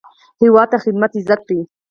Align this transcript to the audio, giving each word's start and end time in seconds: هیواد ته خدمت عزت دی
هیواد 0.41 0.67
ته 0.71 0.77
خدمت 0.85 1.11
عزت 1.19 1.41
دی 1.47 1.59